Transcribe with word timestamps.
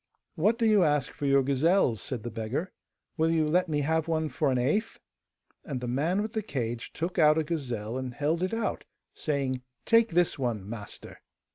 'What 0.33 0.57
do 0.57 0.65
you 0.65 0.83
ask 0.83 1.11
for 1.11 1.27
your 1.27 1.43
gazelles?' 1.43 2.01
said 2.01 2.23
the 2.23 2.31
beggar. 2.31 2.71
'Will 3.17 3.29
you 3.29 3.47
let 3.47 3.69
me 3.69 3.81
have 3.81 4.07
one 4.07 4.29
for 4.29 4.49
an 4.49 4.57
eighth?' 4.57 4.99
And 5.63 5.79
the 5.79 5.87
man 5.87 6.23
with 6.23 6.33
the 6.33 6.41
cage 6.41 6.91
took 6.91 7.19
out 7.19 7.37
a 7.37 7.43
gazelle, 7.43 7.99
and 7.99 8.11
held 8.11 8.41
it 8.41 8.51
out, 8.51 8.83
saying, 9.13 9.61
'Take 9.85 10.09
this 10.09 10.39
one, 10.39 10.67
master! 10.67 11.19